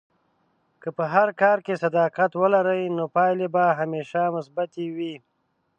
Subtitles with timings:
[0.81, 5.15] که په هر کار کې صداقت ولرې، نو پایلې به همیشه مثبتې وي.